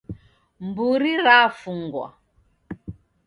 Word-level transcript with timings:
Mburi 0.65 1.11
rafungwa 1.25 2.05